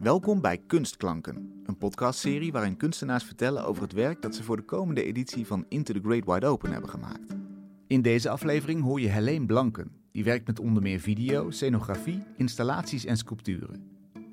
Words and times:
Welkom 0.00 0.40
bij 0.40 0.58
Kunstklanken, 0.58 1.62
een 1.64 1.78
podcastserie 1.78 2.52
waarin 2.52 2.76
kunstenaars 2.76 3.24
vertellen 3.24 3.64
over 3.64 3.82
het 3.82 3.92
werk 3.92 4.22
dat 4.22 4.34
ze 4.34 4.42
voor 4.42 4.56
de 4.56 4.62
komende 4.62 5.04
editie 5.04 5.46
van 5.46 5.64
Into 5.68 5.92
the 5.92 6.00
Great 6.02 6.24
Wide 6.24 6.46
Open 6.46 6.72
hebben 6.72 6.90
gemaakt. 6.90 7.36
In 7.86 8.02
deze 8.02 8.30
aflevering 8.30 8.82
hoor 8.82 9.00
je 9.00 9.08
Helene 9.08 9.46
Blanken, 9.46 9.90
die 10.12 10.24
werkt 10.24 10.46
met 10.46 10.60
onder 10.60 10.82
meer 10.82 11.00
video, 11.00 11.50
scenografie, 11.50 12.22
installaties 12.36 13.04
en 13.04 13.16
sculpturen. 13.16 13.82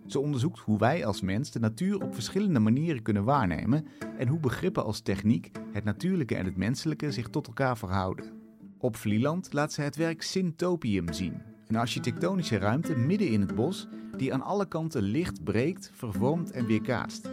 Ze 0.05 0.19
onderzoekt 0.19 0.59
hoe 0.59 0.77
wij 0.77 1.05
als 1.05 1.21
mens 1.21 1.51
de 1.51 1.59
natuur 1.59 2.01
op 2.01 2.13
verschillende 2.13 2.59
manieren 2.59 3.01
kunnen 3.01 3.23
waarnemen 3.23 3.85
en 4.17 4.27
hoe 4.27 4.39
begrippen 4.39 4.85
als 4.85 4.99
techniek, 4.99 5.51
het 5.71 5.83
natuurlijke 5.83 6.35
en 6.35 6.45
het 6.45 6.57
menselijke 6.57 7.11
zich 7.11 7.29
tot 7.29 7.47
elkaar 7.47 7.77
verhouden. 7.77 8.25
Op 8.77 8.95
Vlieland 8.95 9.53
laat 9.53 9.73
ze 9.73 9.81
het 9.81 9.95
werk 9.95 10.21
Syntopium 10.21 11.13
zien, 11.13 11.41
een 11.67 11.75
architectonische 11.75 12.57
ruimte 12.57 12.95
midden 12.95 13.29
in 13.29 13.41
het 13.41 13.55
bos 13.55 13.87
die 14.17 14.33
aan 14.33 14.41
alle 14.41 14.67
kanten 14.67 15.01
licht 15.01 15.43
breekt, 15.43 15.91
vervormt 15.93 16.51
en 16.51 16.65
weerkaatst. 16.65 17.29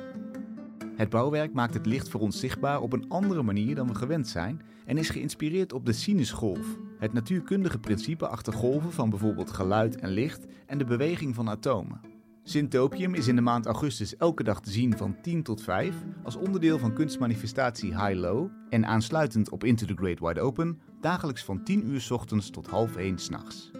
Het 0.97 1.09
bouwwerk 1.09 1.53
maakt 1.53 1.75
het 1.75 1.87
licht 1.87 2.09
voor 2.09 2.21
ons 2.21 2.41
zichtbaar 2.41 2.81
op 2.81 2.93
een 2.93 3.09
andere 3.09 3.43
manier 3.43 3.75
dan 3.75 3.87
we 3.87 3.95
gewend 3.95 4.29
zijn 4.29 4.63
en 4.87 4.99
is 4.99 5.11
geïnspireerd 5.11 5.73
op 5.73 5.87
de 5.87 5.93
sinusgolf, 5.93 6.79
het 6.99 7.13
natuurkundige 7.13 7.79
principe 7.79 8.29
achter 8.29 8.53
golven 8.53 8.93
van 8.93 9.11
bijvoorbeeld 9.11 9.51
geluid 9.51 9.97
en 9.97 10.11
licht 10.11 10.47
en 10.67 10.79
de 10.79 10.85
beweging 10.85 11.35
van 11.35 11.49
atomen. 11.49 12.01
Syntopium 12.43 13.15
is 13.15 13.29
in 13.29 13.37
de 13.37 13.43
maand 13.43 13.67
augustus 13.67 14.17
elke 14.17 14.43
dag 14.43 14.61
te 14.61 14.71
zien 14.71 14.97
van 14.97 15.17
10 15.23 15.43
tot 15.43 15.63
5 15.63 15.95
als 16.23 16.37
onderdeel 16.37 16.79
van 16.79 16.95
kunstmanifestatie 16.95 17.91
High 17.91 18.19
Low 18.19 18.51
en 18.71 18.87
aansluitend 18.87 19.51
op 19.51 19.65
Into 19.65 19.87
the 19.87 19.95
Great 19.95 20.21
Wide 20.21 20.41
Open 20.41 20.81
dagelijks 21.01 21.45
van 21.45 21.65
10 21.65 21.87
uur 21.87 22.01
s 22.01 22.11
ochtends 22.11 22.51
tot 22.51 22.67
half 22.67 22.97
1 22.97 23.19
s'nachts. 23.19 23.71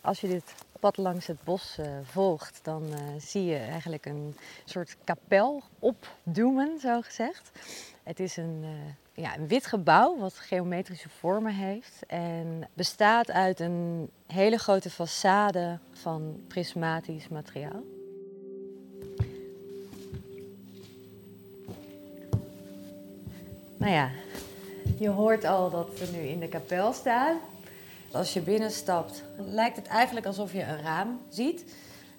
Als 0.00 0.20
je 0.20 0.28
dit 0.28 0.54
pad 0.80 0.96
langs 0.96 1.26
het 1.26 1.44
bos 1.44 1.76
uh, 1.80 1.86
volgt, 2.02 2.60
dan 2.62 2.82
uh, 2.86 2.98
zie 3.18 3.44
je 3.44 3.56
eigenlijk 3.56 4.06
een 4.06 4.36
soort 4.64 4.96
kapel 5.04 5.62
opdoemen, 5.78 6.78
zo 6.80 7.00
gezegd. 7.00 7.50
Het 8.02 8.20
is 8.20 8.36
een, 8.36 8.60
uh, 8.62 9.24
ja, 9.24 9.36
een 9.36 9.48
wit 9.48 9.66
gebouw 9.66 10.18
wat 10.18 10.34
geometrische 10.34 11.08
vormen 11.08 11.54
heeft 11.54 12.06
en 12.06 12.68
bestaat 12.74 13.30
uit 13.30 13.60
een 13.60 14.10
hele 14.26 14.58
grote 14.58 14.90
façade 14.90 15.80
van 15.92 16.44
prismatisch 16.48 17.28
materiaal. 17.28 17.82
Nou 23.76 23.92
ja, 23.92 24.10
je 24.98 25.08
hoort 25.08 25.44
al 25.44 25.70
dat 25.70 25.98
we 25.98 26.08
nu 26.12 26.18
in 26.18 26.40
de 26.40 26.48
kapel 26.48 26.92
staan. 26.92 27.36
Als 28.12 28.32
je 28.32 28.40
binnenstapt, 28.40 29.22
lijkt 29.36 29.76
het 29.76 29.86
eigenlijk 29.86 30.26
alsof 30.26 30.52
je 30.52 30.62
een 30.62 30.82
raam 30.82 31.20
ziet. 31.28 31.64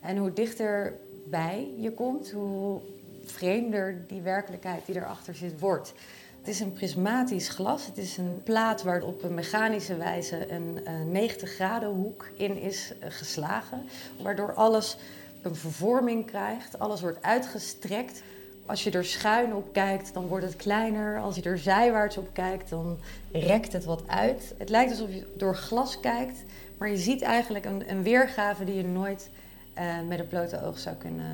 En 0.02 0.17
hoe 0.17 0.33
dichter 0.33 1.00
bij 1.25 1.67
je 1.78 1.92
komt, 1.92 2.31
hoe 2.31 2.81
vreemder 3.23 4.03
die 4.08 4.22
werkelijkheid 4.22 4.86
die 4.86 4.95
erachter 4.95 5.36
zit 5.36 5.59
wordt. 5.59 5.94
Het 6.39 6.48
is 6.48 6.59
een 6.59 6.73
prismatisch 6.73 7.50
glas. 7.50 7.86
Het 7.86 7.98
is 7.98 8.17
een 8.17 8.42
plaat 8.44 8.83
waar 8.83 9.03
op 9.03 9.23
een 9.23 9.33
mechanische 9.33 9.98
wijze 9.98 10.52
een 10.52 10.80
90 11.11 11.50
graden 11.50 11.89
hoek 11.89 12.28
in 12.38 12.58
is 12.58 12.94
eh, 13.00 13.11
geslagen. 13.11 13.86
Waardoor 14.22 14.53
alles 14.53 14.98
een 15.42 15.55
vervorming 15.55 16.26
krijgt. 16.26 16.80
Alles 16.80 17.02
wordt 17.02 17.23
uitgestrekt. 17.23 18.22
Als 18.66 18.84
je 18.84 18.92
er 18.92 19.06
schuin 19.06 19.56
op 19.56 19.73
kijkt, 19.73 20.14
dan 20.14 20.28
wordt 20.28 20.45
het 20.45 20.56
kleiner. 20.56 21.20
Als 21.20 21.36
je 21.36 21.42
er 21.42 21.58
zijwaarts 21.58 22.17
op 22.17 22.30
kijkt, 22.34 22.70
dan 22.70 22.98
rekt 23.31 23.73
het 23.73 23.86
wat 23.86 24.04
uit. 24.08 24.54
Het 24.58 24.70
lijkt 24.70 24.92
alsof 24.92 25.14
je 25.14 25.28
door 25.38 25.56
glas 25.56 26.00
kijkt, 26.00 26.44
maar 26.78 26.89
je 26.89 26.98
ziet 26.98 27.22
eigenlijk 27.22 27.66
een, 27.66 27.89
een 27.89 28.04
weergave 28.04 28.64
die 28.64 28.76
je 28.76 28.84
nooit 28.84 29.30
uh, 29.78 30.08
met 30.08 30.20
een 30.20 30.28
blote 30.28 30.64
oog 30.64 30.80
zou 30.80 30.95
kunnen 30.95 31.32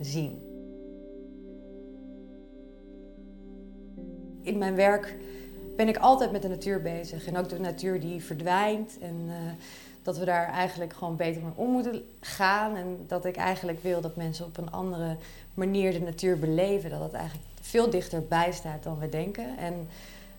zien. 0.00 0.38
In 4.42 4.58
mijn 4.58 4.74
werk 4.74 5.16
ben 5.76 5.88
ik 5.88 5.96
altijd 5.96 6.32
met 6.32 6.42
de 6.42 6.48
natuur 6.48 6.82
bezig. 6.82 7.26
En 7.26 7.36
ook 7.36 7.48
de 7.48 7.60
natuur 7.60 8.00
die 8.00 8.24
verdwijnt. 8.24 8.98
En 9.00 9.24
uh, 9.26 9.34
dat 10.06 10.18
we 10.18 10.24
daar 10.24 10.48
eigenlijk 10.48 10.92
gewoon 10.92 11.16
beter 11.16 11.42
mee 11.42 11.52
om 11.54 11.70
moeten 11.70 12.04
gaan. 12.20 12.76
En 12.76 13.04
dat 13.08 13.24
ik 13.24 13.36
eigenlijk 13.36 13.82
wil 13.82 14.00
dat 14.00 14.16
mensen 14.16 14.44
op 14.44 14.56
een 14.56 14.70
andere 14.70 15.16
manier 15.54 15.92
de 15.92 16.00
natuur 16.00 16.38
beleven. 16.38 16.90
Dat 16.90 17.00
het 17.00 17.12
eigenlijk 17.12 17.48
veel 17.60 17.90
dichterbij 17.90 18.52
staat 18.52 18.82
dan 18.82 18.98
we 18.98 19.08
denken. 19.08 19.58
En 19.58 19.88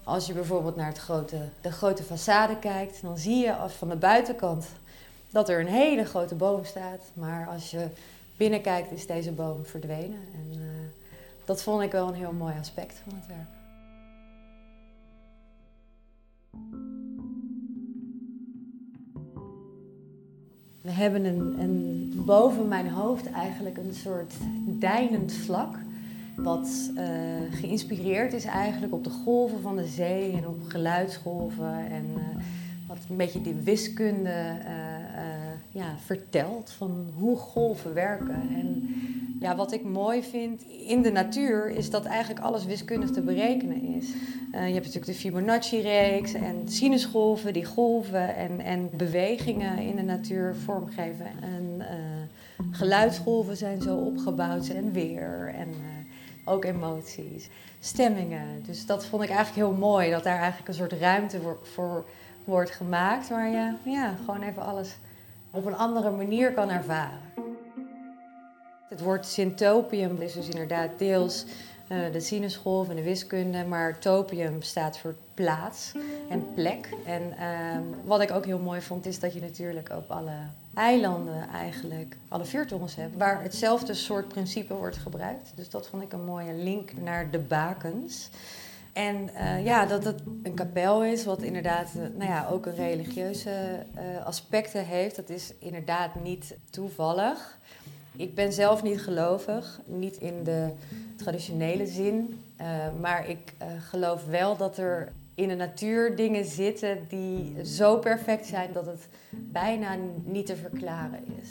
als 0.03 0.27
je 0.27 0.33
bijvoorbeeld 0.33 0.75
naar 0.75 0.87
het 0.87 0.97
grote, 0.97 1.37
de 1.61 1.71
grote 1.71 2.03
façade 2.03 2.59
kijkt, 2.59 3.01
dan 3.01 3.17
zie 3.17 3.37
je 3.37 3.55
van 3.67 3.89
de 3.89 3.95
buitenkant 3.95 4.65
dat 5.29 5.49
er 5.49 5.59
een 5.59 5.67
hele 5.67 6.05
grote 6.05 6.35
boom 6.35 6.65
staat. 6.65 7.01
Maar 7.13 7.47
als 7.47 7.71
je 7.71 7.87
binnenkijkt, 8.37 8.91
is 8.91 9.07
deze 9.07 9.31
boom 9.31 9.65
verdwenen. 9.65 10.19
En 10.33 10.59
uh, 10.59 10.65
dat 11.45 11.63
vond 11.63 11.81
ik 11.81 11.91
wel 11.91 12.07
een 12.07 12.13
heel 12.13 12.33
mooi 12.33 12.53
aspect 12.59 13.01
van 13.03 13.13
het 13.15 13.27
werk. 13.27 13.57
We 20.87 20.93
hebben 20.93 21.25
een, 21.25 21.55
een, 21.59 22.11
boven 22.25 22.67
mijn 22.67 22.89
hoofd 22.89 23.31
eigenlijk 23.31 23.77
een 23.77 23.93
soort 23.93 24.33
deinend 24.65 25.33
vlak. 25.33 25.75
Wat 26.35 26.91
uh, 26.95 27.03
geïnspireerd 27.51 28.33
is 28.33 28.45
eigenlijk 28.45 28.93
op 28.93 29.03
de 29.03 29.09
golven 29.09 29.61
van 29.61 29.75
de 29.75 29.85
zee 29.85 30.31
en 30.31 30.47
op 30.47 30.57
geluidsgolven. 30.67 31.89
En 31.89 32.05
uh, 32.15 32.43
wat 32.87 32.97
een 33.09 33.15
beetje 33.15 33.41
die 33.41 33.53
wiskunde 33.53 34.29
uh, 34.29 35.81
ja, 35.81 35.95
vertelt 36.05 36.71
van 36.71 37.09
hoe 37.17 37.37
golven 37.37 37.93
werken. 37.93 38.41
En 38.55 38.89
ja, 39.39 39.55
wat 39.55 39.71
ik 39.71 39.83
mooi 39.83 40.23
vind 40.23 40.61
in 40.87 41.01
de 41.01 41.11
natuur 41.11 41.69
is 41.69 41.89
dat 41.89 42.05
eigenlijk 42.05 42.45
alles 42.45 42.65
wiskundig 42.65 43.11
te 43.11 43.21
berekenen 43.21 43.83
is. 43.83 44.07
Uh, 44.07 44.67
je 44.67 44.73
hebt 44.73 44.85
natuurlijk 44.85 45.05
de 45.05 45.13
Fibonacci-reeks 45.13 46.33
en 46.33 46.69
sinusgolven 46.69 47.53
die 47.53 47.65
golven 47.65 48.35
en, 48.35 48.59
en 48.59 48.89
bewegingen 48.93 49.79
in 49.79 49.95
de 49.95 50.01
natuur 50.01 50.55
vormgeven. 50.55 51.25
En 51.41 51.75
uh, 51.79 51.85
geluidsgolven 52.71 53.57
zijn 53.57 53.81
zo 53.81 53.97
opgebouwd 53.97 54.67
en 54.67 54.91
weer 54.91 55.53
en 55.55 55.67
uh, 55.67 56.53
ook 56.53 56.65
emoties, 56.65 57.49
stemmingen. 57.79 58.63
Dus 58.65 58.85
dat 58.85 59.05
vond 59.05 59.23
ik 59.23 59.29
eigenlijk 59.29 59.67
heel 59.67 59.77
mooi, 59.77 60.09
dat 60.09 60.23
daar 60.23 60.39
eigenlijk 60.39 60.67
een 60.67 60.73
soort 60.73 60.93
ruimte 60.93 61.41
voor, 61.41 61.59
voor 61.63 62.05
wordt 62.43 62.71
gemaakt 62.71 63.29
waar 63.29 63.49
je 63.49 63.73
ja, 63.83 64.15
gewoon 64.25 64.41
even 64.41 64.65
alles 64.65 64.95
op 65.51 65.65
een 65.65 65.75
andere 65.75 66.11
manier 66.11 66.53
kan 66.53 66.69
ervaren. 66.69 67.26
Het 68.87 69.01
woord 69.01 69.25
syntopium 69.25 70.21
is 70.21 70.33
dus 70.33 70.47
inderdaad 70.47 70.89
deels 70.97 71.45
uh, 71.91 72.11
de 72.11 72.19
sinusgolf 72.19 72.89
en 72.89 72.95
de 72.95 73.03
wiskunde, 73.03 73.63
maar 73.63 73.99
topium 73.99 74.61
staat 74.61 74.97
voor 74.97 75.15
plaats 75.33 75.91
en 76.29 76.53
plek. 76.53 76.89
En 77.05 77.21
uh, 77.21 77.77
wat 78.05 78.21
ik 78.21 78.31
ook 78.31 78.45
heel 78.45 78.59
mooi 78.59 78.81
vond, 78.81 79.05
is 79.05 79.19
dat 79.19 79.33
je 79.33 79.41
natuurlijk 79.41 79.89
op 79.89 80.11
alle 80.11 80.35
eilanden 80.73 81.47
eigenlijk 81.49 82.17
alle 82.27 82.45
vuurtorens 82.45 82.95
hebt, 82.95 83.17
waar 83.17 83.41
hetzelfde 83.41 83.93
soort 83.93 84.27
principe 84.27 84.73
wordt 84.73 84.97
gebruikt. 84.97 85.51
Dus 85.55 85.69
dat 85.69 85.87
vond 85.87 86.03
ik 86.03 86.13
een 86.13 86.25
mooie 86.25 86.53
link 86.53 86.91
naar 87.01 87.31
de 87.31 87.39
bakens. 87.39 88.29
En 88.93 89.29
uh, 89.33 89.65
ja, 89.65 89.85
dat 89.85 90.03
het 90.03 90.21
een 90.43 90.53
kapel 90.53 91.03
is, 91.03 91.25
wat 91.25 91.41
inderdaad 91.41 91.87
uh, 91.95 92.01
nou 92.01 92.31
ja, 92.31 92.47
ook 92.51 92.65
een 92.65 92.75
religieuze 92.75 93.85
uh, 93.95 94.25
aspecten 94.25 94.85
heeft, 94.85 95.15
dat 95.15 95.29
is 95.29 95.53
inderdaad 95.59 96.15
niet 96.23 96.55
toevallig. 96.69 97.57
Ik 98.17 98.35
ben 98.35 98.53
zelf 98.53 98.83
niet 98.83 99.01
gelovig, 99.01 99.79
niet 99.85 100.17
in 100.17 100.43
de 100.43 100.71
traditionele 101.15 101.87
zin. 101.87 102.43
Uh, 102.61 102.67
maar 102.99 103.29
ik 103.29 103.53
uh, 103.61 103.67
geloof 103.81 104.25
wel 104.25 104.57
dat 104.57 104.77
er 104.77 105.13
in 105.35 105.47
de 105.47 105.55
natuur 105.55 106.15
dingen 106.15 106.45
zitten 106.45 107.05
die 107.07 107.65
zo 107.65 107.97
perfect 107.97 108.45
zijn 108.45 108.73
dat 108.73 108.85
het 108.85 109.07
bijna 109.31 109.97
niet 110.23 110.45
te 110.45 110.55
verklaren 110.55 111.23
is. 111.41 111.49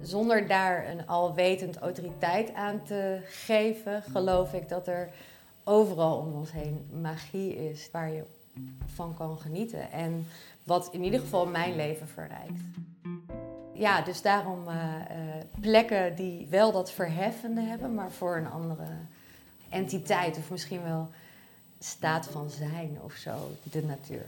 Zonder 0.00 0.46
daar 0.46 0.88
een 0.88 1.06
alwetend 1.06 1.76
autoriteit 1.76 2.54
aan 2.54 2.82
te 2.82 3.20
geven, 3.24 4.02
geloof 4.02 4.52
ik 4.52 4.68
dat 4.68 4.88
er 4.88 5.10
overal 5.64 6.18
om 6.18 6.32
ons 6.32 6.52
heen 6.52 6.88
magie 7.00 7.70
is 7.70 7.88
waar 7.92 8.12
je 8.12 8.22
van 8.86 9.14
kan 9.14 9.38
genieten. 9.38 9.90
En 9.90 10.26
wat 10.64 10.88
in 10.92 11.04
ieder 11.04 11.20
geval 11.20 11.46
mijn 11.46 11.76
leven 11.76 12.08
verrijkt 12.08 12.60
ja, 13.82 14.02
dus 14.02 14.22
daarom 14.22 14.68
uh, 14.68 14.74
uh, 14.74 14.80
plekken 15.60 16.14
die 16.16 16.46
wel 16.50 16.72
dat 16.72 16.92
verheffende 16.92 17.60
hebben, 17.60 17.94
maar 17.94 18.10
voor 18.10 18.36
een 18.36 18.50
andere 18.50 18.86
entiteit 19.68 20.36
of 20.38 20.50
misschien 20.50 20.82
wel 20.82 21.08
staat 21.78 22.26
van 22.26 22.50
zijn 22.50 22.98
of 23.02 23.12
zo, 23.12 23.50
de 23.62 23.82
natuur. 23.82 24.24